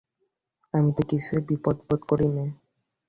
[0.73, 2.45] আমি তো কিছুই বিপদ বোধ করি নে।